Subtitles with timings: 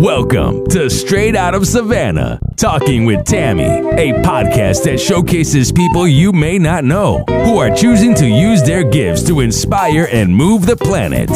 [0.00, 6.32] Welcome to Straight Out of Savannah, Talking with Tammi, a podcast that showcases people you
[6.32, 10.74] may not know who are choosing to use their gifts to inspire and move the
[10.74, 11.28] planet.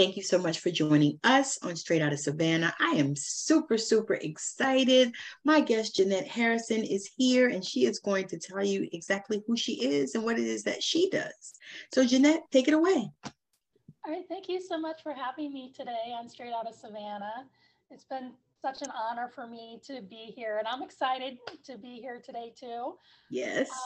[0.00, 2.74] Thank you so much for joining us on Straight Out of Savannah.
[2.80, 5.12] I am super, super excited.
[5.44, 9.58] My guest, Jeanette Harrison, is here and she is going to tell you exactly who
[9.58, 11.52] she is and what it is that she does.
[11.92, 13.12] So, Jeanette, take it away.
[13.26, 14.24] All right.
[14.26, 17.44] Thank you so much for having me today on Straight Out of Savannah.
[17.90, 18.32] It's been
[18.62, 22.54] such an honor for me to be here, and I'm excited to be here today,
[22.58, 22.94] too.
[23.28, 23.68] Yes.
[23.68, 23.76] Um,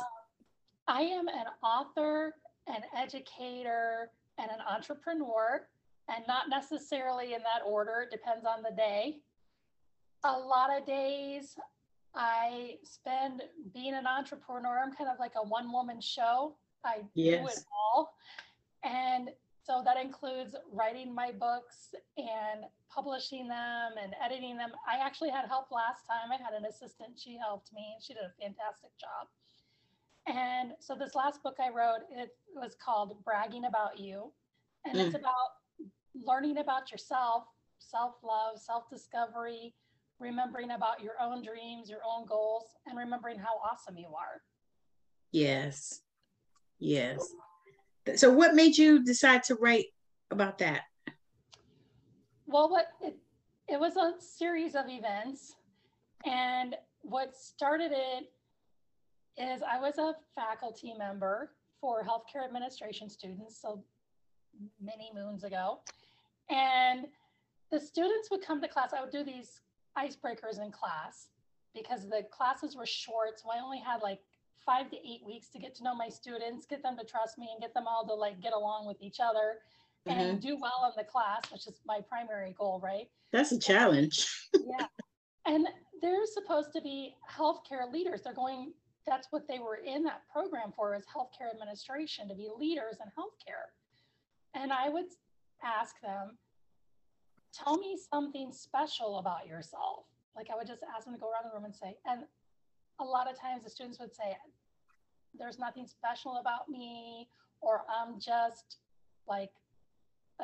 [0.87, 2.37] I am an author,
[2.69, 5.67] an educator, and an entrepreneur
[6.09, 8.03] and not necessarily in that order.
[8.03, 9.19] It depends on the day.
[10.25, 11.57] A lot of days
[12.15, 14.81] I spend being an entrepreneur.
[14.85, 16.57] I'm kind of like a one woman show.
[16.85, 17.41] I yes.
[17.41, 18.15] do it all.
[18.85, 19.31] And
[19.63, 24.71] so that includes writing my books and publishing them and editing them.
[24.87, 26.31] I actually had help last time.
[26.31, 27.19] I had an assistant.
[27.19, 27.97] She helped me.
[28.01, 29.29] She did a fantastic job.
[30.27, 34.31] And so this last book I wrote, it was called Bragging About You.
[34.85, 35.07] And mm.
[35.07, 35.64] it's about
[36.15, 37.45] learning about yourself,
[37.79, 39.75] self love, self discovery,
[40.19, 44.43] remembering about your own dreams, your own goals, and remembering how awesome you are.
[45.33, 46.01] Yes.
[46.79, 47.27] Yes.
[48.17, 49.87] So, what made you decide to write
[50.31, 50.83] about that?
[52.47, 53.17] Well, what it,
[53.69, 55.57] it was a series of events.
[56.27, 58.31] And what started it
[59.37, 63.61] is I was a faculty member for healthcare administration students.
[63.61, 63.83] So,
[64.81, 65.81] many moons ago.
[66.51, 67.07] And
[67.71, 68.93] the students would come to class.
[68.97, 69.61] I would do these
[69.99, 71.29] icebreakers in class
[71.75, 73.41] because the classes were short.
[73.41, 74.21] So I only had like
[74.65, 77.49] five to eight weeks to get to know my students, get them to trust me,
[77.53, 79.59] and get them all to like get along with each other
[80.09, 80.19] mm-hmm.
[80.19, 83.09] and do well in the class, which is my primary goal, right?
[83.33, 84.27] That's a challenge.
[84.55, 84.87] yeah.
[85.47, 85.67] And
[86.01, 88.23] they're supposed to be healthcare leaders.
[88.23, 88.73] They're going,
[89.07, 93.09] that's what they were in that program for is healthcare administration to be leaders in
[93.19, 93.69] healthcare.
[94.55, 95.07] And I would
[95.63, 96.39] ask them,
[97.57, 100.07] tell me something special about yourself.
[100.37, 102.25] Like I would just ask them to go around the room and say, and
[103.01, 104.37] a lot of times the students would say,
[105.39, 107.29] there's nothing special about me,
[107.61, 108.79] or I'm just
[109.29, 109.51] like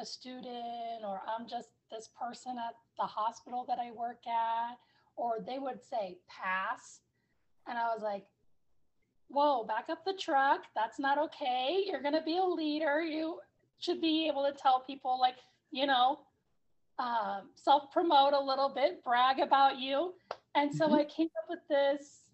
[0.00, 4.78] a student, or I'm just this person at the hospital that I work at,
[5.16, 7.00] or they would say pass.
[7.68, 8.24] And I was like,
[9.28, 10.64] whoa, back up the truck.
[10.74, 11.84] That's not okay.
[11.86, 13.00] You're going to be a leader.
[13.00, 13.38] You
[13.78, 15.36] should be able to tell people like,
[15.70, 16.20] you know,
[17.00, 20.12] um, self promote a little bit, brag about you.
[20.54, 20.94] And so mm-hmm.
[20.96, 22.28] I came up with this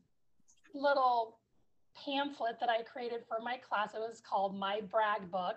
[0.74, 1.38] little
[2.04, 3.94] pamphlet that I created for my class.
[3.94, 5.56] It was called My Brag Book.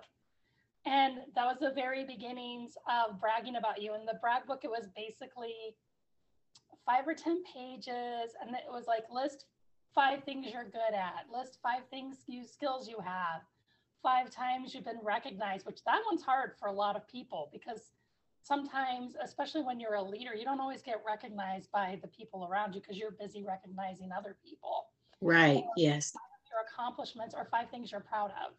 [0.85, 3.93] And that was the very beginnings of bragging about you.
[3.93, 5.75] And the brag book, it was basically
[6.85, 8.31] five or 10 pages.
[8.41, 9.45] And it was like list
[9.93, 13.41] five things you're good at, list five things you skills you have,
[14.01, 17.91] five times you've been recognized, which that one's hard for a lot of people because
[18.43, 22.73] sometimes, especially when you're a leader, you don't always get recognized by the people around
[22.73, 24.85] you because you're busy recognizing other people.
[25.21, 25.63] Right.
[25.77, 26.13] Yes.
[26.49, 28.53] Your accomplishments or five things you're proud of.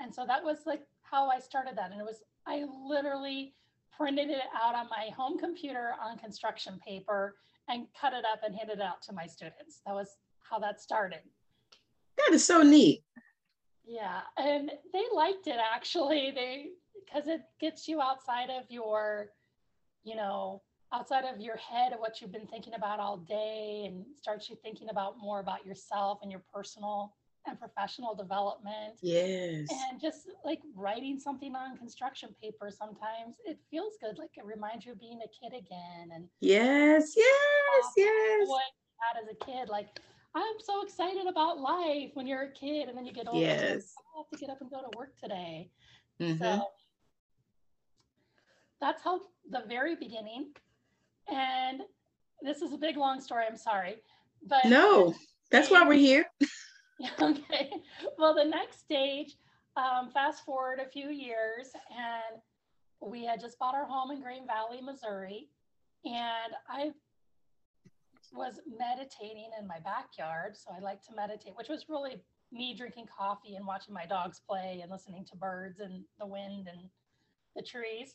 [0.00, 1.90] And so that was like how I started that.
[1.92, 3.54] And it was, I literally
[3.96, 7.36] printed it out on my home computer on construction paper
[7.68, 9.80] and cut it up and handed it out to my students.
[9.86, 11.20] That was how that started.
[12.16, 13.04] That is so neat.
[13.84, 16.32] Yeah, and they liked it actually.
[16.34, 16.66] They
[17.08, 19.28] because it gets you outside of your,
[20.04, 24.04] you know, outside of your head of what you've been thinking about all day and
[24.20, 27.14] starts you thinking about more about yourself and your personal
[27.46, 28.94] and professional development.
[29.00, 29.68] Yes.
[29.70, 34.18] And just like writing something on construction paper sometimes it feels good.
[34.18, 36.10] Like it reminds you of being a kid again.
[36.14, 38.48] And yes, yes, yes.
[38.48, 39.88] What you had as a kid, like
[40.34, 43.40] I'm so excited about life when you're a kid and then you get older.
[43.40, 43.94] Yes.
[43.98, 45.70] I have to get up and go to work today.
[46.20, 46.42] Mm-hmm.
[46.42, 46.62] So
[48.80, 49.20] that's how
[49.50, 50.52] the very beginning.
[51.28, 51.82] And
[52.42, 53.44] this is a big long story.
[53.48, 53.96] I'm sorry.
[54.46, 55.14] But no,
[55.50, 56.26] that's why we're here.
[57.20, 57.70] okay.
[58.18, 59.36] Well, the next stage,
[59.76, 62.40] um, fast forward a few years, and
[63.00, 65.48] we had just bought our home in Green Valley, Missouri.
[66.04, 66.92] And I
[68.32, 70.56] was meditating in my backyard.
[70.56, 72.22] So I like to meditate, which was really
[72.52, 76.68] me drinking coffee and watching my dogs play and listening to birds and the wind
[76.68, 76.88] and
[77.56, 78.14] the trees,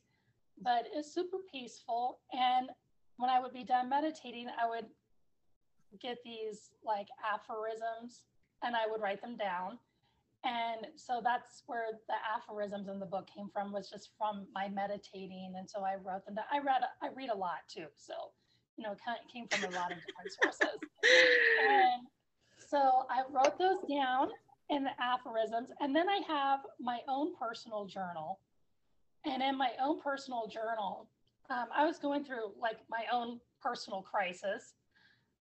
[0.63, 2.19] but it's super peaceful.
[2.31, 2.69] And
[3.17, 4.85] when I would be done meditating, I would
[6.01, 8.23] get these like aphorisms
[8.63, 9.77] and I would write them down.
[10.45, 14.67] And so that's where the aphorisms in the book came from was just from my
[14.67, 15.53] meditating.
[15.57, 16.45] And so I wrote them down.
[16.51, 17.85] I read, I read a lot too.
[17.95, 18.13] So,
[18.77, 20.79] you know, of came from a lot of different sources.
[21.69, 22.07] And
[22.57, 24.29] so I wrote those down
[24.69, 25.69] in the aphorisms.
[25.79, 28.39] And then I have my own personal journal.
[29.25, 31.07] And in my own personal journal,
[31.49, 34.73] um, I was going through like my own personal crisis.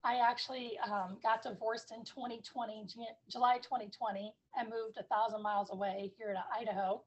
[0.04, 2.86] I actually um, got divorced in 2020,
[3.28, 7.02] July 2020, and moved a thousand miles away here to Idaho.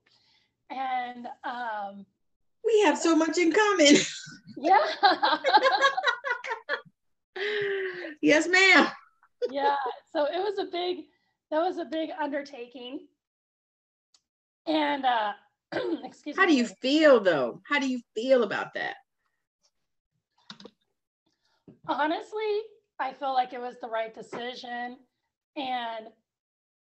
[0.70, 2.06] And um,
[2.66, 3.96] we have so much in common.
[4.58, 4.80] Yeah.
[8.22, 8.88] yes, ma'am.
[9.52, 9.76] yeah.
[10.14, 11.08] So it was a big,
[11.52, 13.02] that was a big undertaking.
[14.66, 15.34] And uh,
[16.04, 16.52] excuse How me.
[16.52, 17.62] do you feel though?
[17.66, 18.96] How do you feel about that?
[21.88, 22.62] honestly,
[23.00, 24.98] I feel like it was the right decision.
[25.56, 26.08] And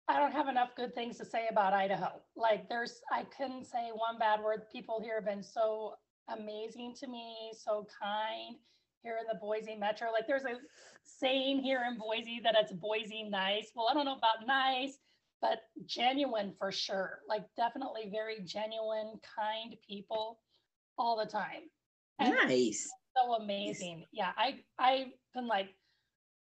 [0.09, 2.21] I don't have enough good things to say about Idaho.
[2.37, 4.62] Like, there's, I couldn't say one bad word.
[4.73, 5.94] People here have been so
[6.29, 8.56] amazing to me, so kind
[9.03, 10.11] here in the Boise metro.
[10.12, 10.59] Like, there's a
[11.05, 13.71] saying here in Boise that it's Boise nice.
[13.75, 14.99] Well, I don't know about nice,
[15.40, 17.20] but genuine for sure.
[17.28, 20.40] Like, definitely very genuine, kind people
[20.98, 21.62] all the time.
[22.19, 22.88] And Nice.
[23.16, 24.04] so amazing.
[24.12, 25.75] Yeah, I I've been like,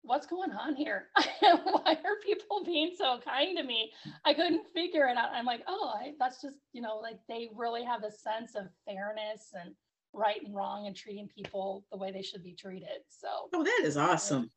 [0.03, 1.09] what's going on here?
[1.41, 3.93] Why are people being so kind to me?
[4.25, 5.31] I couldn't figure it out.
[5.35, 8.69] I'm like, oh, I, that's just you know, like they really have a sense of
[8.87, 9.75] fairness and
[10.15, 13.03] right and wrong and treating people the way they should be treated.
[13.11, 14.51] So Oh, that is awesome.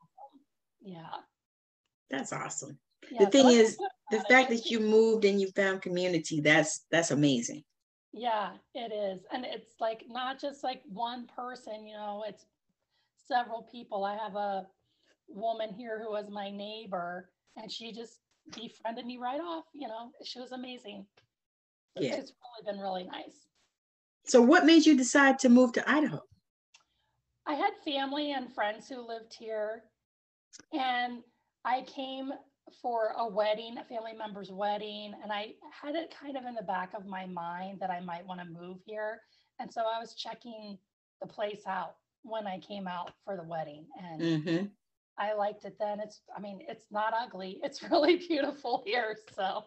[0.81, 1.17] yeah.
[2.09, 2.79] That's awesome.
[3.11, 3.77] Yeah The thing so is,
[4.11, 7.63] The fact that you moved and you found community, that's that's amazing.
[8.11, 9.21] Yeah, it is.
[9.31, 12.45] And it's like not just like one person, you know, it's
[13.27, 14.03] several people.
[14.03, 14.65] I have a
[15.27, 18.19] woman here who was my neighbor and she just
[18.55, 21.05] befriended me right off, you know, she was amazing.
[21.95, 22.15] So Yeah.
[22.15, 23.47] It's really been really nice.
[24.25, 26.21] So what made you decide to move to Idaho?
[27.45, 29.83] I had family and friends who lived here
[30.73, 31.21] and
[31.63, 32.31] I came
[32.81, 36.63] for a wedding, a family member's wedding, and I had it kind of in the
[36.63, 39.21] back of my mind that I might want to move here.
[39.59, 40.77] And so I was checking
[41.21, 44.65] the place out when I came out for the wedding and Mm-hmm.
[45.17, 45.99] I liked it then.
[45.99, 47.59] It's, I mean, it's not ugly.
[47.63, 49.17] It's really beautiful here.
[49.35, 49.65] So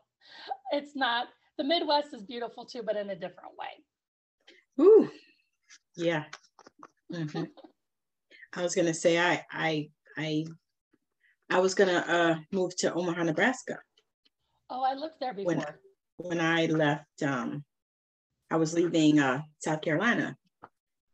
[0.72, 1.28] it's not,
[1.58, 3.84] the Midwest is beautiful too, but in a different way.
[4.84, 5.10] Ooh,
[5.96, 6.24] yeah.
[7.12, 7.48] Mhm.
[8.54, 10.44] I was gonna say I I I
[11.52, 13.78] I was gonna uh move to Omaha, Nebraska
[14.70, 15.80] Oh, I lived there When- before.
[16.16, 17.22] when I left.
[17.22, 17.64] Um,
[18.50, 20.36] I was leaving uh South Carolina,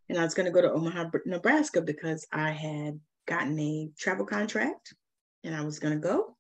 [0.09, 4.95] and I was gonna go to Omaha, Nebraska because I had gotten a travel contract,
[5.45, 6.37] and I was gonna go.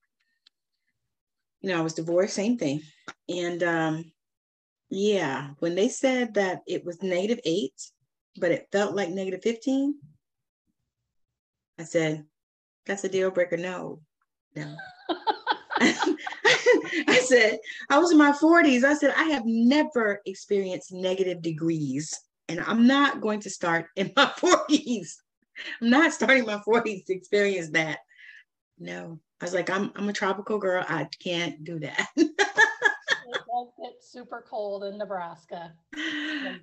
[1.60, 2.82] You know, I was divorced, same thing,
[3.28, 4.12] and um,
[4.90, 7.74] yeah, when they said that it was negative eight,
[8.36, 9.98] but it felt like negative 15,
[11.80, 12.26] I said,
[12.88, 13.56] that's a deal breaker.
[13.56, 14.00] No,
[14.56, 14.74] no.
[15.80, 17.58] I said,
[17.88, 18.82] I was in my 40s.
[18.82, 22.18] I said, I have never experienced negative degrees,
[22.48, 25.10] and I'm not going to start in my 40s.
[25.80, 28.00] I'm not starting my 40s to experience that.
[28.78, 30.84] No, I was like, I'm, I'm a tropical girl.
[30.88, 32.08] I can't do that.
[32.16, 35.72] it does get super cold in Nebraska.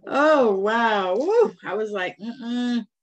[0.07, 1.53] oh wow Woo.
[1.63, 2.17] i was like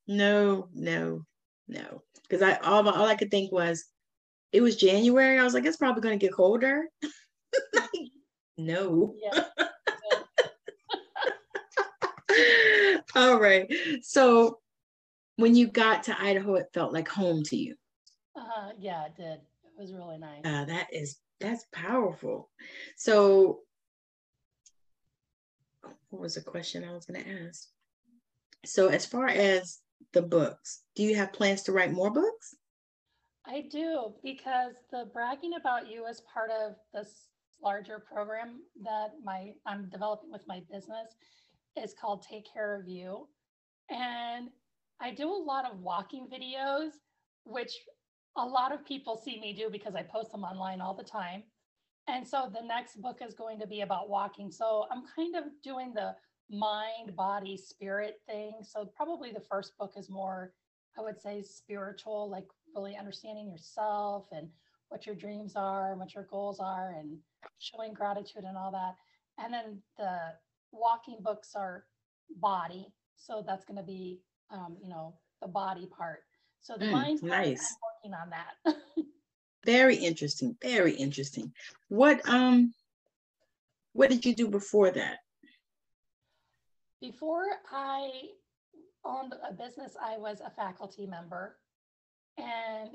[0.08, 1.24] no no
[1.68, 3.84] no because i all, all i could think was
[4.52, 5.38] it was january.
[5.38, 6.84] I was like it's probably going to get colder.
[8.58, 9.14] No.
[9.20, 9.44] Yeah.
[13.14, 13.66] all right.
[14.02, 14.58] So
[15.36, 17.74] when you got to idaho it felt like home to you.
[18.36, 19.40] Uh, yeah, it did.
[19.64, 20.42] It was really nice.
[20.44, 22.50] uh, that is that's powerful.
[22.96, 23.60] So
[26.10, 27.68] what was the question i was going to ask?
[28.64, 29.80] So as far as
[30.12, 32.54] the books do you have plans to write more books
[33.46, 37.28] I do because the bragging about you is part of this
[37.62, 41.14] larger program that my I'm developing with my business
[41.76, 43.28] is called Take Care of You.
[43.90, 44.48] And
[45.00, 46.90] I do a lot of walking videos,
[47.44, 47.72] which
[48.36, 51.42] a lot of people see me do because I post them online all the time.
[52.08, 54.50] And so the next book is going to be about walking.
[54.50, 56.14] So I'm kind of doing the
[56.52, 58.52] mind, body, spirit thing.
[58.62, 60.52] So probably the first book is more,
[60.98, 64.48] I would say, spiritual, like really understanding yourself and
[64.88, 67.16] what your dreams are and what your goals are and
[67.58, 68.96] showing gratitude and all that.
[69.42, 70.18] And then the
[70.72, 71.84] walking books are
[72.36, 72.92] body.
[73.16, 76.24] So that's going to be, um, you know, the body part.
[76.60, 77.76] So the Mm, mind nice.
[78.04, 78.76] I'm working on that.
[79.64, 80.56] Very interesting.
[80.60, 81.52] Very interesting.
[81.88, 82.74] What um
[83.92, 85.18] what did you do before that?
[87.02, 88.10] Before I
[89.04, 91.56] owned a business, I was a faculty member.
[92.38, 92.90] And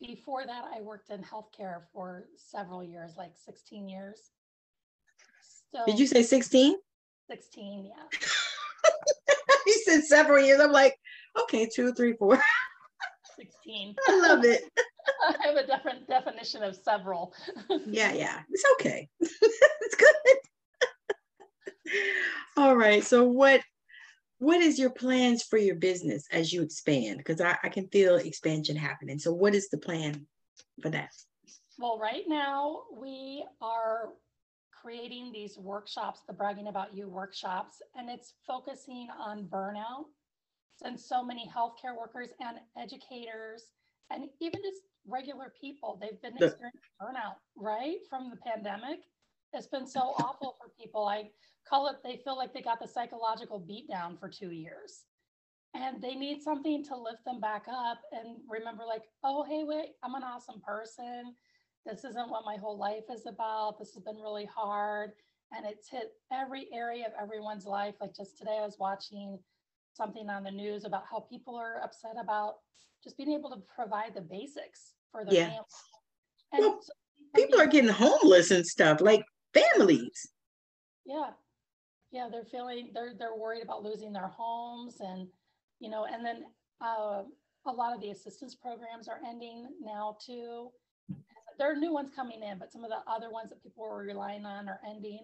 [0.00, 4.30] before that, I worked in healthcare for several years, like 16 years.
[5.74, 6.76] So Did you say 16?
[7.28, 8.20] 16, yeah.
[9.66, 10.60] you said several years.
[10.60, 10.96] I'm like,
[11.42, 12.40] okay, two, three, four.
[13.36, 13.96] 16.
[14.08, 14.62] I love it.
[15.28, 17.34] I have a different definition of several.
[17.86, 18.42] Yeah, yeah.
[18.48, 19.08] It's okay.
[19.20, 20.36] it's good.
[22.56, 23.04] All right.
[23.04, 23.62] So what
[24.38, 27.18] what is your plans for your business as you expand?
[27.18, 29.18] Because I, I can feel expansion happening.
[29.18, 30.26] So what is the plan
[30.82, 31.10] for that?
[31.78, 34.10] Well, right now we are
[34.82, 40.06] creating these workshops, the Bragging About You workshops, and it's focusing on burnout.
[40.82, 43.66] Since so many healthcare workers and educators,
[44.10, 47.98] and even just regular people, they've been experiencing burnout, right?
[48.10, 49.00] From the pandemic.
[49.52, 51.06] It's been so awful for people.
[51.06, 51.30] I
[51.68, 55.04] call it, they feel like they got the psychological beat down for two years.
[55.74, 59.92] And they need something to lift them back up and remember, like, oh, hey, wait,
[60.02, 61.34] I'm an awesome person
[61.84, 63.78] this isn't what my whole life is about.
[63.78, 65.12] This has been really hard.
[65.54, 67.94] And it's hit every area of everyone's life.
[68.00, 69.38] Like just today, I was watching
[69.92, 72.54] something on the news about how people are upset about
[73.04, 75.46] just being able to provide the basics for their Yeah.
[75.46, 75.64] family.
[76.52, 76.92] And Well, so
[77.34, 80.26] People are getting homeless and stuff, like families.
[81.06, 81.30] yeah
[82.12, 85.26] yeah they're feeling they're they're worried about losing their homes and
[85.80, 86.44] you know and then
[86.80, 87.22] uh,
[87.66, 90.70] a lot of the assistance programs are ending now too.
[91.58, 93.98] There are new ones coming in but some of the other ones that people were
[93.98, 95.20] relying on are ending.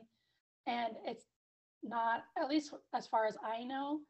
[0.66, 1.24] And it's
[1.82, 4.00] not at least as far as i know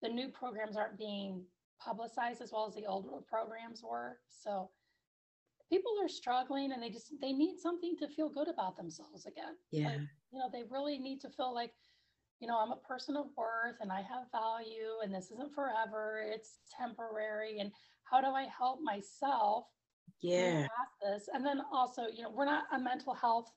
[0.00, 1.44] the new programs aren't being
[1.78, 4.18] publicized as well as the old programs were.
[4.28, 4.70] So
[5.70, 9.56] people are struggling and they just they need something to feel good about themselves again.
[9.70, 9.88] Yeah.
[9.88, 10.00] like,
[10.32, 11.72] you know, they really need to feel like,
[12.40, 16.22] you know, I'm a person of worth and I have value and this isn't forever,
[16.32, 17.58] it's temporary.
[17.58, 17.72] And
[18.04, 19.66] how do I help myself
[20.20, 20.66] Yeah.
[21.02, 21.28] this?
[21.32, 23.50] And then also, you know, we're not a mental health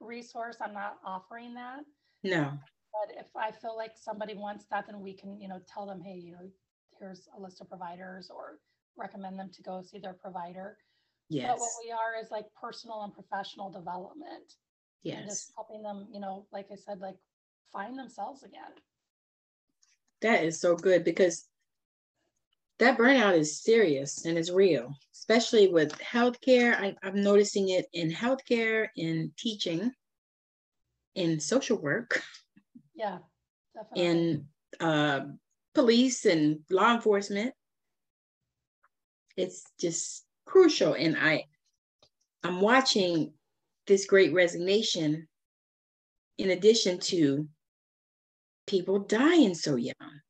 [0.00, 0.56] resource.
[0.60, 1.80] I'm not offering that.
[2.22, 2.52] No.
[2.92, 6.00] But if I feel like somebody wants that, then we can, you know, tell them,
[6.00, 6.50] hey, you know,
[6.98, 8.58] here's a list of providers or
[8.96, 10.78] recommend them to go see their provider.
[11.28, 11.48] Yes.
[11.50, 14.54] But what we are is like personal and professional development
[15.04, 17.16] and just helping them, you know, like I said, like
[17.72, 18.72] find themselves again.
[20.22, 21.46] That is so good because
[22.78, 26.74] that burnout is serious and it's real, especially with healthcare.
[26.74, 29.92] I, I'm noticing it in healthcare, in teaching,
[31.14, 32.20] in social work,
[32.94, 33.18] Yeah,
[33.74, 34.04] definitely.
[34.04, 34.46] in
[34.80, 35.20] uh,
[35.74, 37.54] police and law enforcement.
[39.36, 40.94] It's just crucial.
[40.94, 41.44] And I,
[42.42, 43.34] I'm watching
[43.86, 45.28] this great resignation
[46.38, 47.48] in addition to
[48.66, 50.20] people dying so young.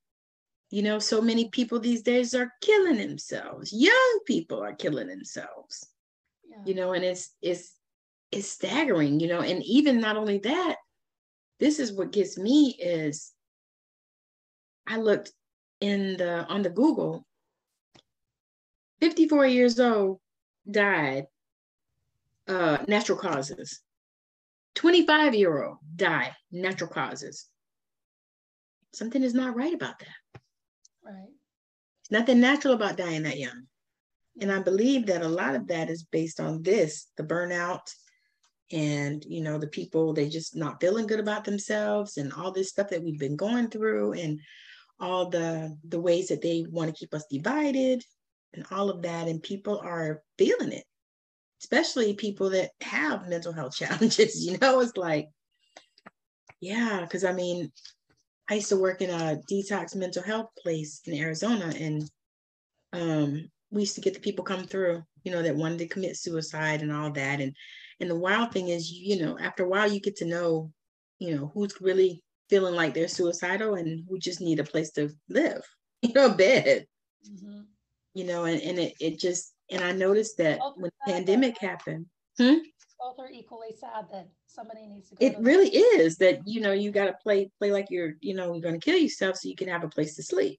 [0.71, 3.73] You know, so many people these days are killing themselves.
[3.73, 5.87] Young people are killing themselves.
[6.49, 6.59] yeah.
[6.67, 7.75] You know, and it's it's
[8.33, 10.77] it's staggering, you know, and even not only that,
[11.61, 13.33] this is what gets me is
[14.87, 15.33] I looked
[15.81, 17.25] in the on the Google,
[19.01, 20.19] 54 years old,
[20.69, 21.27] died,
[22.49, 23.81] uh, natural causes.
[24.75, 27.49] 25 year old died, natural causes.
[28.95, 30.41] Something is not right about that.
[31.05, 31.15] right.
[32.11, 33.67] There's nothing natural about dying that young.
[34.41, 37.89] And I believe that a lot of that is based on this, the burnout
[38.73, 42.71] and you know the people they just not feeling good about themselves and all this
[42.71, 44.41] stuff that we've been going through and
[44.99, 48.03] all the the ways that they want to keep us divided
[48.55, 50.85] and all of that and people are feeling it
[51.63, 55.29] especially people that have mental health challenges you know it's like
[56.61, 57.71] yeah because i mean
[58.49, 62.11] i used to work in a detox mental health place in arizona and
[62.93, 66.17] um we used to get the people come through you know that wanted to commit
[66.17, 67.55] suicide and all that and
[68.01, 70.71] and the wild thing is you know after a while you get to know
[71.19, 75.11] you know who's really feeling like they're suicidal and who just need a place to
[75.29, 75.63] live
[76.03, 76.87] you know a bed.
[77.41, 77.63] Hmm
[78.15, 81.59] you know and, and it, it just and i noticed that Both when the pandemic
[81.59, 82.07] happened
[82.39, 85.27] Both are equally sad that somebody needs to go.
[85.27, 88.35] it to really is that you know you got to play play like you're you
[88.35, 90.59] know you're going to kill yourself so you can have a place to sleep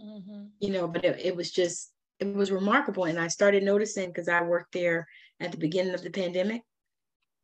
[0.00, 4.08] hmm you know but it, it was just it was remarkable and i started noticing
[4.08, 5.06] because i worked there
[5.40, 6.62] at the beginning of the pandemic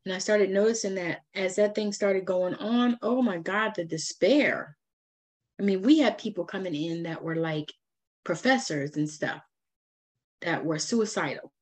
[0.05, 3.85] and i started noticing that as that thing started going on oh my god the
[3.85, 4.77] despair
[5.59, 7.73] I mean, we had people coming in that were like
[8.25, 9.41] professors and stuff
[10.43, 11.53] that were suicidal.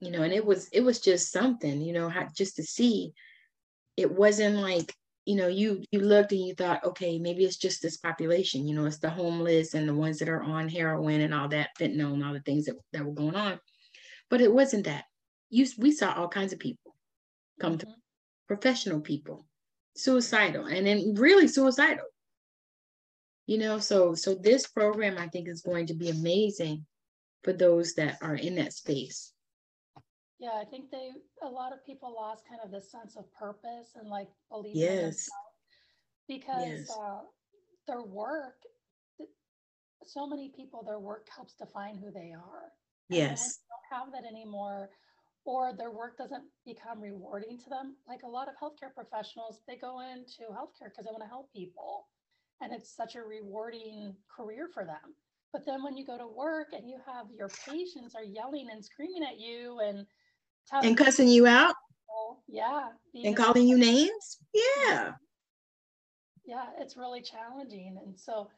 [0.00, 3.12] You know, and it was it was just something, you know, how, just to see.
[3.96, 4.92] It wasn't like
[5.26, 8.74] you know you you looked and you thought okay maybe it's just this population you
[8.74, 12.14] know it's the homeless and the ones that are on heroin and all that fentanyl
[12.14, 13.60] and all the things that, that were going on.
[14.30, 15.04] But it wasn't that.
[15.50, 16.94] You we saw all kinds of people
[17.60, 17.90] come mm-hmm.
[17.90, 17.96] to
[18.48, 19.44] professional people.
[19.96, 22.04] Suicidal and then really suicidal.
[23.46, 26.84] You know so so this program i think is going to be amazing
[27.42, 29.32] for those that are in that space
[30.38, 31.10] yeah, I think they
[31.42, 35.28] a lot of people lost kind of the sense of purpose and like belief yes.
[36.28, 36.90] because yes.
[36.90, 37.20] Uh,
[37.86, 38.56] their work.
[40.04, 42.70] So many people, their work helps define who they are.
[43.08, 44.90] Yes, They don't have that anymore,
[45.44, 47.96] or their work doesn't become rewarding to them.
[48.08, 51.52] Like a lot of healthcare professionals, they go into healthcare because they want to help
[51.52, 52.08] people,
[52.60, 55.14] and it's such a rewarding career for them.
[55.52, 58.84] But then when you go to work and you have your patients are yelling and
[58.84, 60.06] screaming at you and
[60.72, 61.74] and cussing you out?
[62.48, 62.88] yeah
[63.24, 64.38] and calling you names?
[64.54, 65.12] Yeah.
[66.44, 67.98] Yeah it's really challenging.
[68.04, 68.48] And so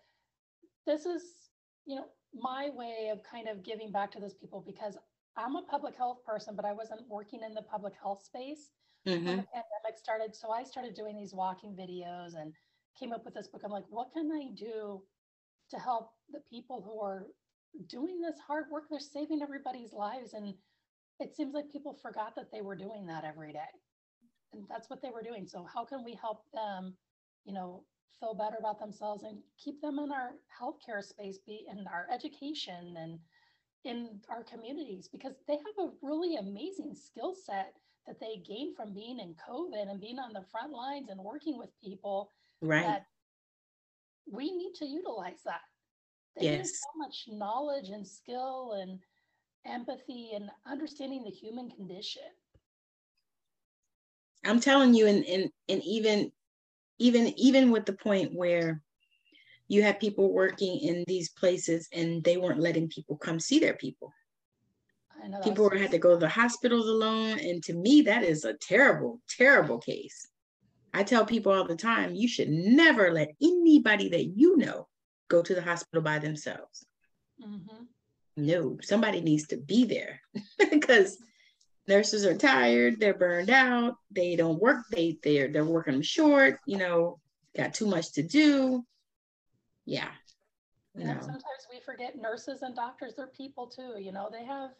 [0.86, 1.22] this is
[1.86, 4.98] you know my way of kind of giving back to those people because
[5.38, 8.68] i'm a public health person but i wasn't working in the public health space
[9.06, 9.24] mm-hmm.
[9.24, 10.34] when the pandemic started.
[10.34, 12.52] So i started doing these walking videos and
[12.98, 13.62] came up with this book.
[13.64, 15.02] I'm like what can i do
[15.70, 17.26] to help the people who are
[17.88, 18.84] doing this hard work?
[18.90, 20.32] They're saving everybody's lives.
[20.34, 20.54] And
[21.20, 23.72] it seems like people forgot that they were doing that every day.
[24.52, 25.46] And that's what they were doing.
[25.46, 26.94] So how can we help them,
[27.44, 27.84] you know,
[28.20, 32.94] feel better about themselves and keep them in our healthcare space, be in our education
[32.98, 33.18] and
[33.84, 37.74] in our communities because they have a really amazing skill set
[38.06, 41.58] that they gain from being in COVID and being on the front lines and working
[41.58, 42.32] with people.
[42.60, 43.02] Right.
[44.30, 45.60] We need to utilize that.
[46.36, 46.80] They yes.
[46.80, 48.98] so much knowledge and skill and
[49.66, 52.22] empathy and understanding the human condition.
[54.44, 56.32] I'm telling you and and, and even
[56.98, 58.82] even even with the point where
[59.68, 63.74] you had people working in these places and they weren't letting people come see their
[63.74, 64.12] people.
[65.22, 65.40] I know.
[65.40, 69.20] people had to go to the hospitals alone and to me that is a terrible
[69.28, 70.28] terrible case.
[70.94, 74.88] I tell people all the time you should never let anybody that you know
[75.28, 76.86] go to the hospital by themselves.
[77.44, 77.84] Mm-hmm
[78.38, 80.20] no, somebody needs to be there
[80.70, 81.18] because
[81.86, 86.60] nurses are tired, they're burned out, they don't work, they they're they're working them short,
[86.66, 87.18] you know,
[87.56, 88.84] got too much to do.
[89.84, 90.10] Yeah.
[90.94, 91.14] No.
[91.20, 94.70] sometimes we forget nurses and doctors, they're people too, you know, they have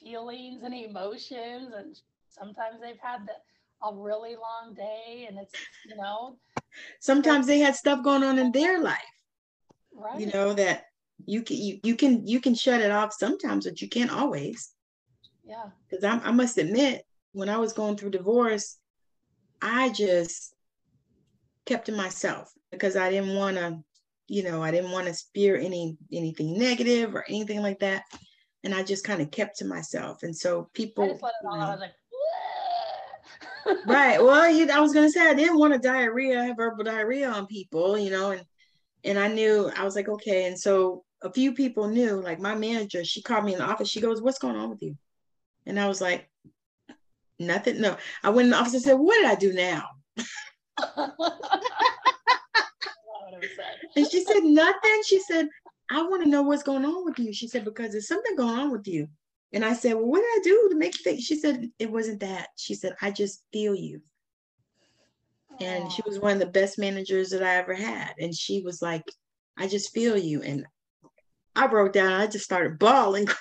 [0.00, 3.32] feelings and emotions and sometimes they've had the,
[3.86, 5.52] a really long day and it's,
[5.86, 6.36] you know.
[7.00, 8.98] Sometimes they had stuff going on in their life.
[9.92, 10.20] Right.
[10.20, 10.84] You know, that
[11.26, 14.72] you can you, you can you can shut it off sometimes but you can't always.
[15.44, 15.70] Yeah.
[15.88, 18.76] Because I, I must admit when i was going through divorce
[19.60, 20.54] i just
[21.66, 23.78] kept to myself because i didn't want to
[24.26, 28.04] you know i didn't want to spear any anything negative or anything like that.
[28.64, 30.22] And i just kind of kept to myself.
[30.22, 31.68] And so people I just let it all out.
[31.68, 31.92] I was like
[33.86, 34.18] right.
[34.22, 37.46] Well you, i was going to say i didn't want to diarrhea verbal diarrhea on
[37.46, 38.44] people you know and
[39.04, 40.46] and i knew i was like okay.
[40.46, 43.88] And so a few people knew, like my manager, she called me in the office.
[43.88, 44.96] She goes, What's going on with you?
[45.66, 46.28] And I was like,
[47.38, 47.80] Nothing.
[47.80, 47.96] No.
[48.22, 49.84] I went in the office and said, What did I do now?
[53.96, 55.02] and she said, Nothing.
[55.06, 55.48] She said,
[55.90, 57.32] I want to know what's going on with you.
[57.32, 59.08] She said, Because there's something going on with you.
[59.52, 61.20] And I said, Well, what did I do to make you think?
[61.22, 62.48] She said, It wasn't that.
[62.56, 64.02] She said, I just feel you.
[65.60, 68.14] And she was one of the best managers that I ever had.
[68.20, 69.02] And she was like,
[69.56, 70.42] I just feel you.
[70.42, 70.64] And
[71.58, 72.12] I broke down.
[72.12, 73.26] I just started bawling.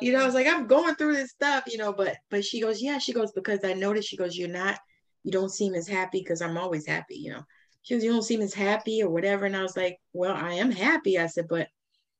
[0.00, 2.60] you know, I was like, I'm going through this stuff, you know, but but she
[2.60, 4.78] goes, yeah, she goes, because I noticed, she goes, you're not,
[5.22, 7.42] you don't seem as happy because I'm always happy, you know.
[7.82, 9.46] She goes, you don't seem as happy or whatever.
[9.46, 11.18] And I was like, well, I am happy.
[11.18, 11.68] I said, but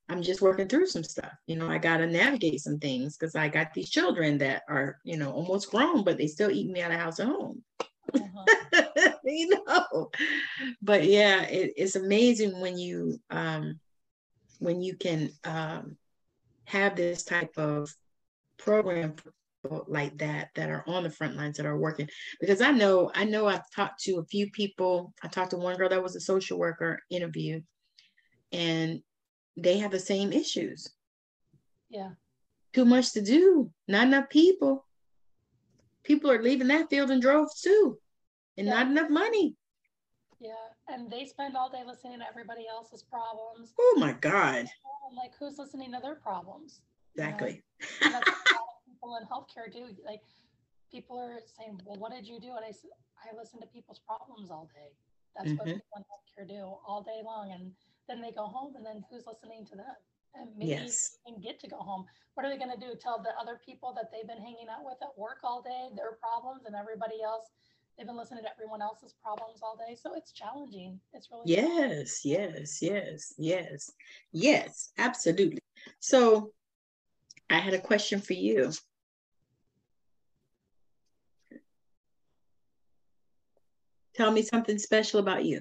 [0.08, 1.32] I'm just working through some stuff.
[1.48, 4.98] You know, I got to navigate some things because I got these children that are,
[5.02, 7.64] you know, almost grown, but they still eat me out of house and home.
[8.14, 8.82] Uh-huh.
[9.24, 10.10] you know?
[10.82, 13.80] But yeah it, it's amazing when you um
[14.58, 15.96] when you can um
[16.64, 17.94] have this type of
[18.58, 19.14] program
[19.88, 22.08] like that that are on the front lines that are working.
[22.40, 25.12] Because i know i know i've talked to a few people.
[25.22, 27.60] I talked to one girl that was a social worker interview
[28.52, 29.02] and
[29.56, 30.88] they have the same issues.
[31.88, 32.10] Yeah.
[32.72, 33.70] Too much to do.
[33.88, 34.85] Not enough people
[36.06, 37.98] people are leaving that field in droves too
[38.56, 38.74] and yeah.
[38.74, 39.56] not enough money.
[40.38, 40.52] Yeah,
[40.88, 43.72] and they spend all day listening to everybody else's problems.
[43.78, 44.66] Oh my God.
[45.08, 46.80] I'm like, who's listening to their problems?
[47.14, 47.62] Exactly.
[48.02, 48.20] You know?
[48.20, 48.36] that's what
[48.86, 49.94] people in healthcare do.
[50.04, 50.20] Like,
[50.92, 52.90] people are saying, "Well, what did you do?" And I said,
[53.24, 54.92] "I listen to people's problems all day.
[55.36, 55.80] That's what Mhm.
[55.80, 57.72] people in healthcare do all day long." And
[58.08, 59.96] then they go home, and then who's listening to them?
[60.38, 61.18] And maybe Yes.
[61.26, 62.04] can get to go home.
[62.34, 62.94] What are they going to do?
[62.94, 66.12] Tell the other people that they've been hanging out with at work all day their
[66.12, 67.50] problems, and everybody else
[67.96, 69.94] they've been listening to everyone else's problems all day.
[69.94, 71.00] So it's challenging.
[71.14, 71.98] It's really challenging.
[71.98, 73.90] Yes, yes, yes, yes,
[74.32, 75.60] yes, absolutely.
[76.00, 76.52] So
[77.48, 78.72] I had a question for you.
[84.14, 85.60] Tell me something special about you.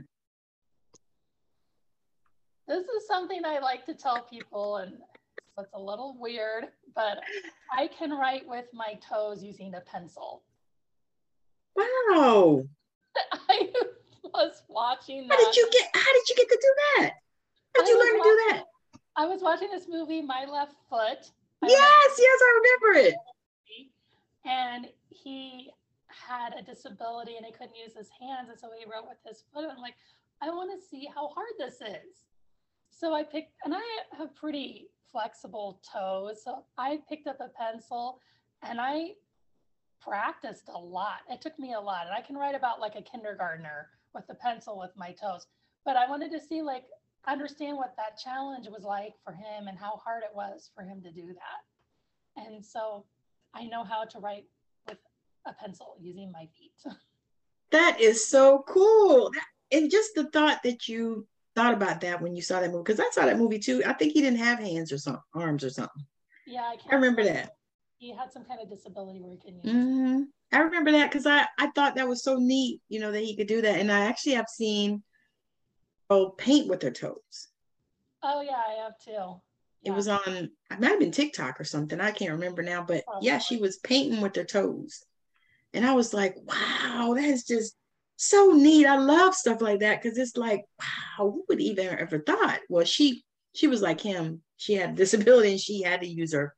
[2.68, 4.98] This is something I like to tell people, and
[5.56, 7.20] so it's a little weird, but
[7.76, 10.44] I can write with my toes using a pencil.
[11.76, 12.64] Wow.
[13.50, 13.70] I
[14.34, 17.12] was watching How did you get how did you get to do that?
[17.76, 18.52] How did I you learn to do that?
[18.54, 18.66] watching-
[19.18, 21.32] I was watching this movie, My Left Foot.
[21.64, 23.16] I Yes, yes, I remember it.
[24.46, 25.72] And he
[26.08, 28.50] had a disability and he couldn't use his hands.
[28.50, 29.64] And so he wrote with his foot.
[29.64, 29.96] And I'm like,
[30.42, 32.26] I want to see how hard this is.
[32.98, 33.82] So I picked, and I
[34.18, 36.42] have pretty flexible toes.
[36.44, 38.20] So I picked up a pencil
[38.64, 39.12] and I
[40.02, 41.20] practiced a lot.
[41.30, 42.06] It took me a lot.
[42.06, 45.48] And I can write about like a kindergartner with a pencil with my toes.
[45.84, 46.86] But I wanted to see, like,
[47.28, 51.02] understand what that challenge was like for him and how hard it was for him
[51.02, 52.42] to do that.
[52.42, 53.06] And so
[53.54, 54.46] I know how to write
[54.88, 54.98] with
[55.46, 56.94] a pencil using my feet.
[57.72, 59.32] That is so cool.
[59.72, 63.00] And just the thought that you thought about that when you saw that movie, because
[63.00, 63.82] I saw that movie too.
[63.86, 66.06] I think he didn't have hands or some arms or something.
[66.46, 67.52] yeah, I can't I remember that.
[67.98, 69.74] He had some kind of disability where he couldn't use.
[69.74, 73.24] hmm I remember that because I, I thought that was so neat, you know, that
[73.24, 73.80] he could do that.
[73.80, 75.04] And I actually have seen
[76.10, 77.50] oh paint with their toes.
[78.24, 79.42] Oh yeah, I have too.
[79.84, 82.02] It was on, it might have been TikTok or something.
[82.02, 85.04] I can't remember now, but yeah, she was painting with their toes.
[85.74, 87.76] And I was like, wow, that is just
[88.18, 88.86] so neat.
[88.86, 92.60] I love stuff like that because it's like, wow, who would even ever thought?
[92.70, 93.24] Well, she
[93.54, 94.42] she was like him.
[94.58, 96.54] She had a disability and she had to use her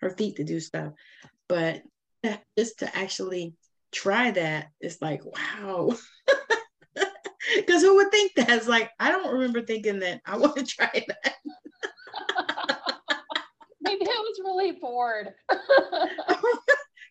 [0.00, 0.92] her feet to do stuff.
[1.48, 1.82] But
[2.58, 3.54] just to actually
[3.92, 5.90] try that, it's like, wow.
[7.56, 8.50] Because who would think that?
[8.50, 11.34] It's like, I don't remember thinking that I want to try that.
[13.80, 15.32] Maybe I was really bored.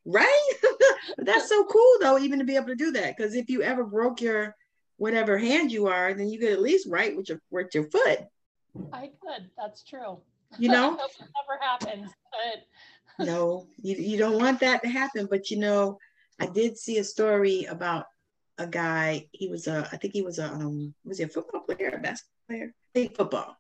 [0.08, 0.52] Right?
[1.18, 3.16] that's so cool though, even to be able to do that.
[3.16, 4.56] Because if you ever broke your
[4.96, 8.22] whatever hand you are, then you could at least write with your with your foot.
[8.94, 9.50] I could.
[9.58, 10.20] That's true.
[10.58, 10.98] You know?
[11.20, 15.28] It never happens, but no, you, you don't want that to happen.
[15.30, 16.00] But you know,
[16.40, 18.06] I did see a story about
[18.58, 19.28] a guy.
[19.32, 22.00] He was a, I think he was a, um, was he a football player, a
[22.00, 22.74] basketball player?
[22.74, 23.58] I think football,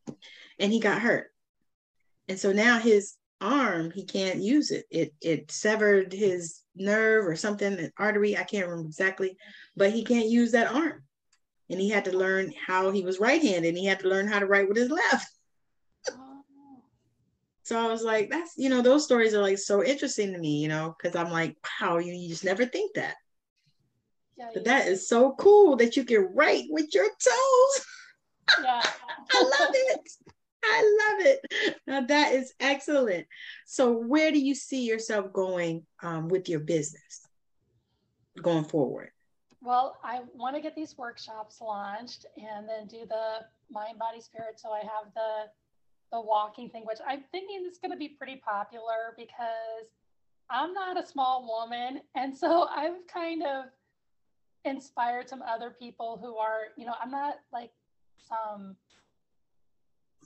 [0.59, 1.31] and he got hurt,
[2.27, 4.85] and so now his arm he can't use it.
[4.89, 8.37] It it severed his nerve or something, an artery.
[8.37, 9.37] I can't remember exactly,
[9.75, 11.03] but he can't use that arm,
[11.69, 13.67] and he had to learn how he was right-handed.
[13.69, 15.27] and He had to learn how to write with his left.
[17.63, 20.61] So I was like, that's, you know, those stories are like so interesting to me,
[20.61, 23.15] you know, because I'm like, wow, you, you just never think that.
[24.37, 27.85] yeah, But that is so cool that you can write with your toes.
[28.63, 28.81] yeah.
[29.33, 29.99] I love it.
[30.63, 31.77] I love it.
[31.87, 33.27] Now that is excellent.
[33.65, 37.27] So where do you see yourself going um, with your business
[38.41, 39.11] going forward?
[39.61, 44.59] Well, I want to get these workshops launched and then do the mind, body, spirit.
[44.59, 45.49] So I have the
[46.11, 49.91] the walking thing, which I'm thinking is going to be pretty popular because
[50.49, 53.65] I'm not a small woman, and so I've kind of
[54.63, 57.71] inspired some other people who are, you know, I'm not like
[58.27, 58.75] some.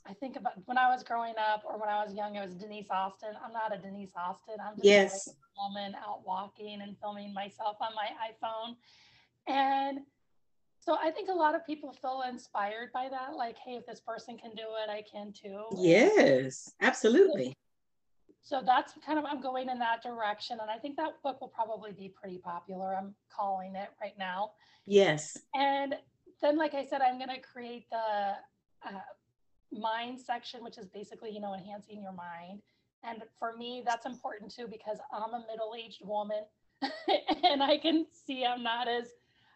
[0.08, 2.56] I think about when I was growing up or when I was young, it was
[2.56, 3.30] Denise Austin.
[3.44, 4.56] I'm not a Denise Austin.
[4.60, 5.28] I'm just a Yes.
[5.28, 8.76] regular woman out walking and filming myself on my iPhone.
[9.48, 10.00] And
[10.80, 13.36] so I think a lot of people feel inspired by that.
[13.36, 15.66] Like, hey, if this person can do it, I can too.
[15.78, 17.56] Yes, absolutely.
[18.42, 20.58] So that's kind of, I'm going in that direction.
[20.62, 22.96] And I think that book will probably be pretty popular.
[22.96, 24.54] I'm calling it right now.
[24.88, 25.38] Yes.
[25.54, 25.96] And
[26.42, 28.34] then, like I said, I'm going to create the
[28.84, 29.00] uh,
[29.72, 32.62] mind section, which is basically, you know, enhancing your mind.
[33.04, 36.44] And for me, that's important too, because I'm a middle aged woman
[37.44, 39.08] and I can see I'm not as,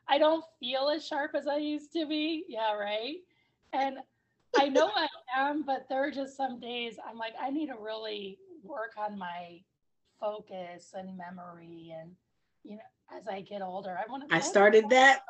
[0.08, 2.46] I don't feel as sharp as I used to be.
[2.48, 3.18] Yeah, right.
[3.74, 3.98] And
[4.58, 7.76] I know I am, but there are just some days I'm like, I need to
[7.80, 9.62] really work on my
[10.20, 11.94] focus and memory.
[12.00, 12.12] And,
[12.64, 14.36] you know, as I get older, I want to.
[14.36, 15.22] I started that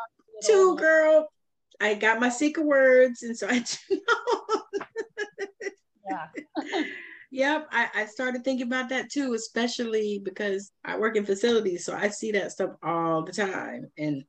[0.43, 1.28] Too, girl.
[1.81, 3.63] I got my secret words, and so I
[6.07, 6.27] Yeah.
[7.31, 11.93] Yep, I, I started thinking about that too, especially because I work in facilities, so
[11.93, 13.91] I see that stuff all the time.
[13.97, 14.23] And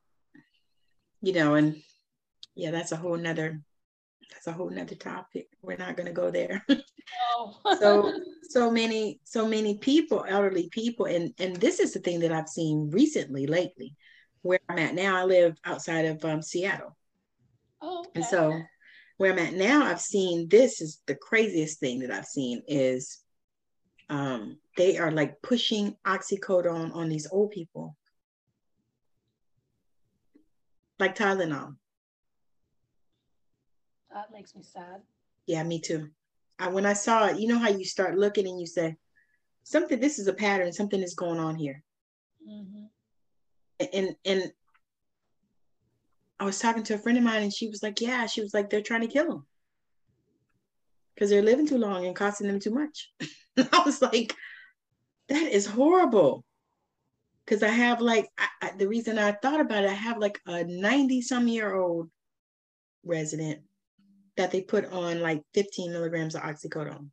[1.21, 1.81] you know, and
[2.55, 3.61] yeah, that's a whole nother
[4.31, 5.47] that's a whole nother topic.
[5.61, 6.65] We're not gonna go there.
[7.39, 7.77] Oh.
[7.79, 8.13] so
[8.49, 12.49] so many, so many people, elderly people, and and this is the thing that I've
[12.49, 13.95] seen recently, lately,
[14.41, 15.15] where I'm at now.
[15.15, 16.97] I live outside of um, Seattle.
[17.81, 18.11] Oh, okay.
[18.15, 18.61] And so
[19.17, 23.23] where I'm at now, I've seen this is the craziest thing that I've seen is
[24.09, 27.95] um, they are like pushing oxycodone on these old people.
[30.99, 31.75] Like Tylenol.
[34.11, 35.01] that makes me sad.
[35.45, 36.09] Yeah, me too.
[36.59, 38.95] I, when I saw it, you know how you start looking and you say,
[39.63, 41.83] something, this is a pattern, something is going on here.
[42.47, 42.85] hmm
[43.93, 44.51] And and
[46.39, 48.53] I was talking to a friend of mine and she was like, Yeah, she was
[48.53, 49.47] like, they're trying to kill them.
[51.15, 53.11] Because they're living too long and costing them too much.
[53.57, 54.35] I was like,
[55.29, 56.45] that is horrible.
[57.45, 60.39] Because I have like I, I, the reason I thought about it, I have like
[60.45, 62.09] a 90 some year old
[63.03, 63.61] resident
[64.35, 67.09] that they put on like 15 milligrams of oxycodone.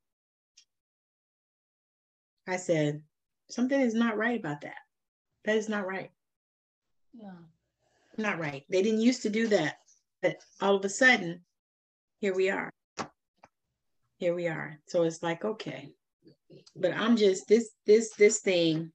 [2.47, 3.03] I said,
[3.51, 4.77] something is not right about that.
[5.45, 6.11] That is not right.
[7.15, 7.33] No.
[8.17, 8.65] Not right.
[8.71, 9.77] They didn't used to do that.
[10.23, 11.41] But all of a sudden,
[12.21, 12.71] here we are.
[14.19, 14.79] Here we are.
[14.87, 15.91] So it's like, okay.
[16.77, 18.93] But I'm just this this this thing.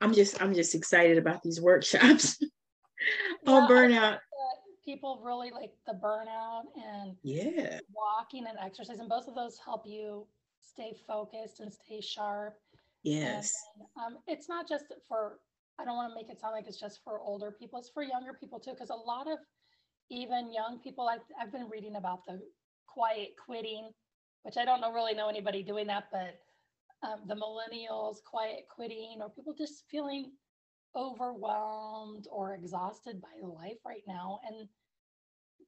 [0.00, 2.36] I'm just I'm just excited about these workshops.
[3.46, 4.18] oh, Yeah, burnout.
[4.84, 7.78] people really like the burnout and Yeah.
[7.92, 10.26] walking and exercise, and both of those help you
[10.60, 12.58] stay focused and stay sharp.
[13.02, 13.52] Yes.
[13.76, 15.38] And, um, it's not just for,
[15.80, 18.02] I don't want to make it sound like it's just for older people, it's for
[18.02, 19.38] younger people too, because a lot of
[20.10, 22.40] even young people, I've, I've been reading about the
[22.86, 23.90] quiet quitting,
[24.42, 26.40] which I don't know really know anybody doing that, but
[27.02, 30.32] um, the millennials quiet quitting or people just feeling
[30.96, 34.68] overwhelmed or exhausted by life right now and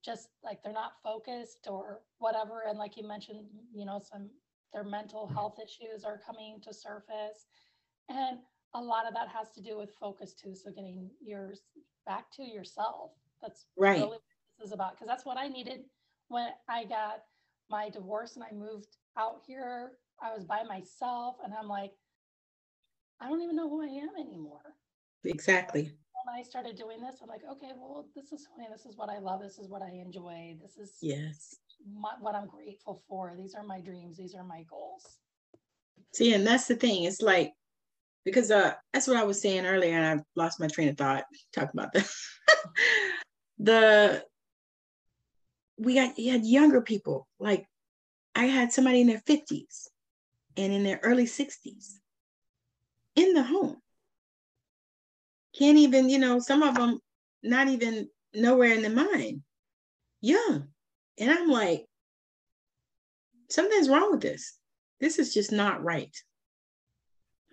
[0.05, 4.29] just like they're not focused or whatever and like you mentioned you know some
[4.73, 7.47] their mental health issues are coming to surface
[8.09, 8.39] and
[8.75, 11.61] a lot of that has to do with focus too so getting yours
[12.07, 13.99] back to yourself that's Right.
[13.99, 14.23] really what
[14.59, 15.81] this is about because that's what i needed
[16.29, 17.25] when i got
[17.71, 21.93] my divorce and i moved out here i was by myself and i'm like
[23.21, 24.75] i don't even know who i am anymore
[25.25, 25.85] Exactly.
[26.25, 28.69] when I started doing this, I'm like, okay, well, this is funny.
[28.71, 29.41] This is what I love.
[29.41, 30.57] This is what I enjoy.
[30.61, 31.57] This is Yes.
[31.97, 33.35] my, what I'm grateful for.
[33.37, 34.17] These are my dreams.
[34.19, 35.19] These are my goals.
[36.15, 37.05] See, and that's the thing.
[37.05, 37.53] It's like
[38.25, 41.25] because uh that's what I was saying earlier, and I lost my train of thought
[41.55, 42.11] talking about that.
[43.59, 44.25] the
[45.79, 47.27] we got you had younger people.
[47.39, 47.67] Like
[48.35, 49.89] I had somebody in their 50s
[50.57, 51.99] and in their early 60s
[53.17, 53.77] in the home.
[55.59, 56.99] Can't even, you know, some of them
[57.43, 59.43] not even nowhere in the mind.
[60.21, 60.69] Young.
[61.19, 61.85] And I'm like,
[63.51, 64.57] something's wrong with this.
[65.01, 66.17] This is just not right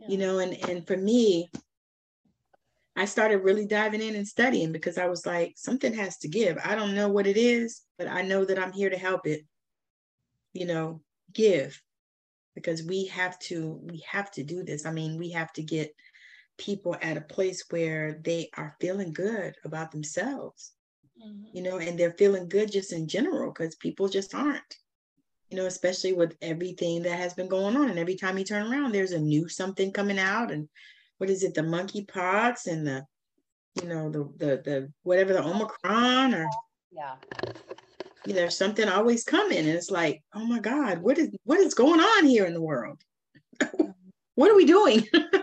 [0.07, 1.49] you know and and for me
[2.95, 6.57] i started really diving in and studying because i was like something has to give.
[6.63, 9.45] I don't know what it is but i know that i'm here to help it
[10.53, 11.01] you know
[11.33, 11.81] give
[12.55, 14.85] because we have to we have to do this.
[14.85, 15.93] I mean we have to get
[16.57, 20.73] people at a place where they are feeling good about themselves
[21.21, 21.49] Mhm.
[21.53, 24.75] you know and they're feeling good just in general because people just aren't
[25.49, 28.71] you know especially with everything that has been going on and every time you turn
[28.71, 30.67] around there's a new something coming out and
[31.17, 33.03] what is it the monkey pox and the
[33.81, 36.47] you know the the the whatever the omicron or
[36.91, 37.15] Yeah.
[38.25, 41.59] you know, there's something always coming and it's like oh my god what is what
[41.59, 43.01] is going on here in the world
[44.35, 45.05] what are we doing.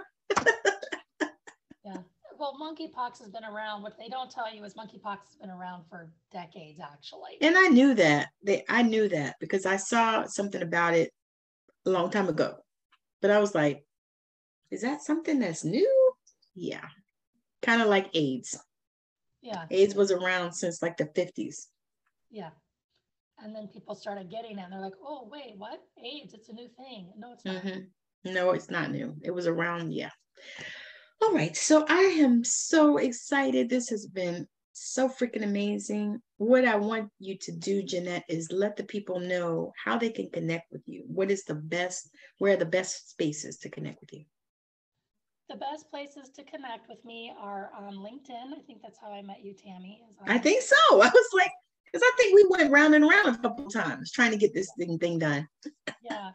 [2.39, 3.83] Well, monkeypox has been around.
[3.83, 7.39] What they don't tell you is monkeypox has been around for decades, actually.
[7.41, 8.29] And I knew that.
[8.43, 11.13] They I knew that because I saw something about it
[11.87, 12.57] a long time ago.
[13.23, 13.85] But I was like,
[14.71, 16.13] is that something that's new?
[16.55, 16.85] Yeah.
[17.63, 18.59] Kind of like AIDS.
[19.43, 19.65] Yeah.
[19.71, 21.67] AIDS was around since like the 50s.
[22.31, 22.51] Yeah.
[23.39, 25.81] And then people started getting it and they're like, oh, wait, what?
[26.03, 27.13] AIDS, it's a new thing.
[27.17, 27.63] No, it's not.
[27.63, 27.87] Mhm.
[28.25, 29.15] No, it's not new.
[29.23, 30.11] It was around, yeah.
[31.23, 31.57] All right.
[31.57, 33.69] So I am so excited.
[33.69, 36.21] This has been so freaking amazing.
[36.37, 40.31] What I want you to do, Jeanette, is let the people know how they can
[40.31, 41.05] connect with you.
[41.07, 44.25] What is the best, where are the best spaces to connect with you?
[45.49, 48.53] The best places to connect with me are on LinkedIn.
[48.53, 50.03] I think that's how I met you, Tammi.
[50.11, 50.77] is I think so.
[50.93, 51.53] I was like,
[51.87, 54.69] Because I think we went round and round a couple times trying to get this
[54.77, 55.49] thing thing done.
[56.03, 56.31] yeah.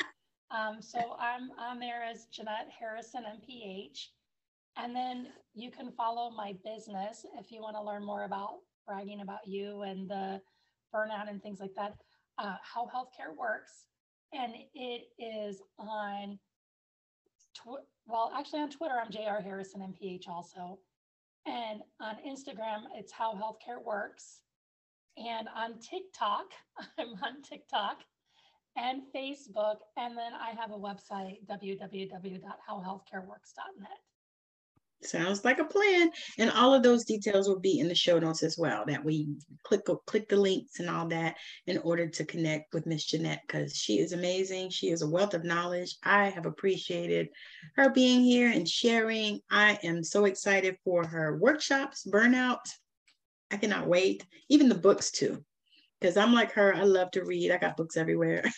[0.50, 4.08] Um, so I'm on there as Jeanette Harrison MPH.
[4.78, 9.22] And then you can follow my business if you want to learn more about bragging
[9.22, 10.42] about you and the
[10.94, 11.96] burnout and things like that,
[12.38, 13.88] uh, how healthcare works.
[14.34, 16.40] And it is on,
[17.56, 20.80] tw- well, actually on Twitter, I'm JR Harrison MPH also.
[21.46, 24.42] And on Instagram, it's how healthcare works.
[25.18, 26.46] And on TikTok,
[26.98, 27.98] I'm on TikTok
[28.78, 29.78] and Facebook.
[29.98, 34.02] And then I have a website, www.howhealthcareworks.net.
[35.04, 36.12] Sounds like a plan.
[36.38, 38.84] And all of those details will be in the show notes as well.
[38.86, 39.30] That we
[39.64, 43.76] click click the links and all that in order to connect with Miss Jeanette because
[43.76, 44.70] she is amazing.
[44.70, 45.98] She is a wealth of knowledge.
[46.04, 47.30] I have appreciated
[47.76, 49.40] her being here and sharing.
[49.50, 52.60] I am so excited for her workshops, burnout.
[53.50, 54.26] I cannot wait.
[54.50, 55.44] Even the books too.
[56.00, 57.52] Because I'm like her, I love to read.
[57.52, 58.44] I got books everywhere.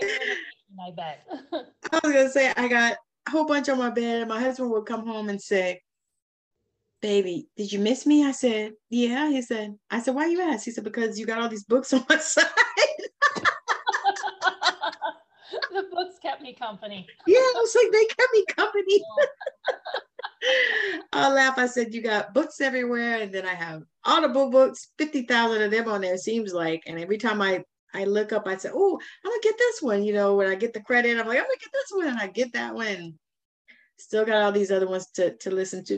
[0.80, 1.26] I bet.
[1.92, 4.70] I was gonna say I got a whole bunch on my bed, and my husband
[4.70, 5.82] would come home and say,
[7.02, 10.64] "Baby, did you miss me?" I said, "Yeah." He said, "I said, why you ask?"
[10.64, 12.46] He said, "Because you got all these books on my side."
[15.72, 17.06] the books kept me company.
[17.26, 19.02] Yeah, I was like, they kept me company.
[21.12, 21.58] I laugh.
[21.58, 25.70] I said, "You got books everywhere," and then I have Audible books, fifty thousand of
[25.70, 26.16] them on there.
[26.16, 29.58] Seems like, and every time I I look up, I say, oh, I'm gonna get
[29.58, 30.04] this one.
[30.04, 32.18] You know, when I get the credit, I'm like, I'm gonna get this one, and
[32.18, 33.18] I get that one.
[33.98, 35.94] Still got all these other ones to to listen to.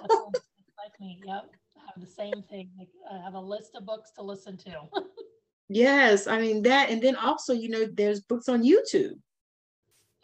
[0.00, 1.48] like me, yep.
[1.76, 2.70] I have the same thing.
[3.10, 4.72] I have a list of books to listen to.
[5.68, 9.14] yes, I mean that, and then also, you know, there's books on YouTube.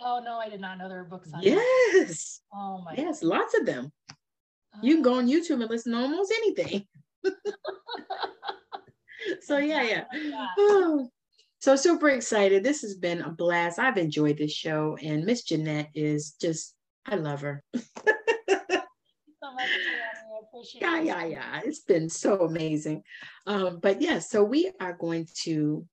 [0.00, 1.42] Oh no, I did not know there were books on.
[1.42, 2.40] Yes.
[2.54, 2.58] YouTube.
[2.58, 2.94] Oh my.
[2.96, 3.92] Yes, lots of them.
[4.10, 4.78] Oh.
[4.82, 5.18] You can go oh.
[5.18, 6.86] on YouTube and listen to almost anything.
[9.42, 10.04] so yeah, yeah.
[10.58, 11.08] Oh,
[11.60, 12.62] so super excited.
[12.62, 13.78] This has been a blast.
[13.78, 16.74] I've enjoyed this show, and Miss Jeanette is just
[17.06, 17.62] I love her.
[20.74, 21.60] yeah, yeah, yeah.
[21.64, 23.02] It's been so amazing.
[23.46, 25.86] Um, but yeah, so we are going to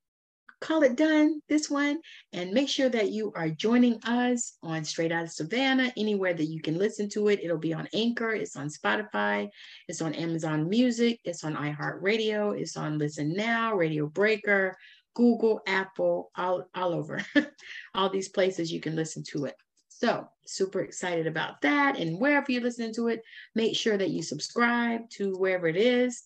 [0.65, 1.99] call it done, this one,
[2.34, 6.45] and make sure that you are joining us on Straight Out of Savannah, anywhere that
[6.45, 7.39] you can listen to it.
[7.43, 9.47] It'll be on Anchor, it's on Spotify,
[9.88, 14.75] it's on Amazon Music, it's on iHeartRadio, it's on Listen Now, Radio Breaker,
[15.13, 17.21] Google, Apple, all, all over.
[17.93, 19.56] all these places you can listen to it.
[19.89, 21.97] So, super excited about that.
[21.97, 23.21] And wherever you're listening to it,
[23.54, 26.23] make sure that you subscribe to wherever it is.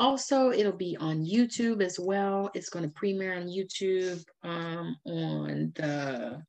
[0.00, 2.50] Also, it'll be on YouTube as well.
[2.54, 6.42] It's going to premiere on YouTube um, on the,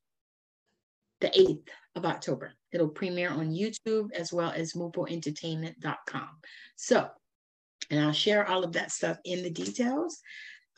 [1.20, 2.54] the 8th of October.
[2.72, 6.28] It'll premiere on YouTube as well as mupoentertainment.com.
[6.76, 7.10] So,
[7.90, 10.18] and I'll share all of that stuff in the details.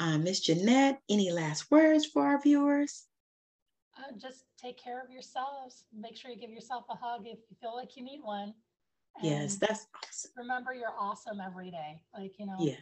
[0.00, 3.04] Uh, Miss Jeanette, any last words for our viewers?
[3.96, 5.84] Uh, just take care of yourselves.
[5.96, 8.52] Make sure you give yourself a hug if you feel like you need one.
[9.16, 10.30] And yes, that's awesome.
[10.36, 12.00] Remember, you're awesome every day.
[12.16, 12.78] Like, you know, yes.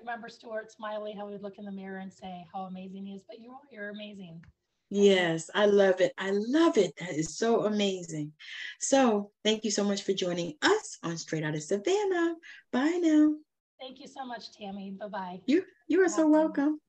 [0.00, 3.22] remember Stuart Smiley, how he'd look in the mirror and say how amazing he is,
[3.28, 4.40] but you are, you're amazing.
[4.90, 6.12] Yes, I love it.
[6.18, 6.94] I love it.
[7.00, 8.32] That is so amazing.
[8.78, 12.34] So, thank you so much for joining us on Straight Out of Savannah.
[12.70, 13.34] Bye now.
[13.80, 14.96] Thank you so much, Tammi.
[14.98, 15.40] Bye bye.
[15.46, 16.80] You you are so welcome.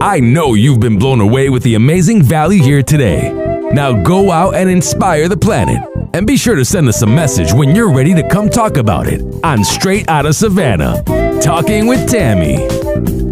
[0.00, 3.32] I know you've been blown away with the amazing value here today.
[3.72, 5.95] Now go out and inspire the planet.
[6.16, 9.06] And be sure to send us a message when you're ready to come talk about
[9.06, 11.02] it on Straight Out of Savannah.
[11.42, 13.25] Talking with Tammi.